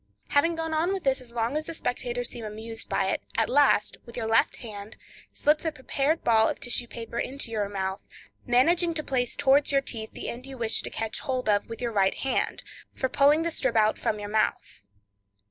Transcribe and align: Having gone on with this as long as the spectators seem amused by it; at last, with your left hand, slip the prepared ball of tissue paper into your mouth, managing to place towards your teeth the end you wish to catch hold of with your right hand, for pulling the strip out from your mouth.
Having 0.29 0.55
gone 0.55 0.73
on 0.73 0.93
with 0.93 1.03
this 1.03 1.21
as 1.21 1.31
long 1.31 1.55
as 1.55 1.67
the 1.67 1.75
spectators 1.75 2.29
seem 2.31 2.43
amused 2.43 2.89
by 2.89 3.05
it; 3.09 3.21
at 3.37 3.47
last, 3.49 3.97
with 4.03 4.17
your 4.17 4.25
left 4.25 4.55
hand, 4.55 4.95
slip 5.31 5.59
the 5.59 5.71
prepared 5.71 6.23
ball 6.23 6.49
of 6.49 6.59
tissue 6.59 6.87
paper 6.87 7.19
into 7.19 7.51
your 7.51 7.69
mouth, 7.69 8.01
managing 8.43 8.95
to 8.95 9.03
place 9.03 9.35
towards 9.35 9.71
your 9.71 9.79
teeth 9.81 10.13
the 10.13 10.27
end 10.27 10.47
you 10.47 10.57
wish 10.57 10.81
to 10.81 10.89
catch 10.89 11.19
hold 11.19 11.47
of 11.47 11.69
with 11.69 11.83
your 11.83 11.91
right 11.91 12.15
hand, 12.15 12.63
for 12.95 13.09
pulling 13.09 13.43
the 13.43 13.51
strip 13.51 13.75
out 13.75 13.99
from 13.99 14.17
your 14.19 14.27
mouth. 14.29 14.83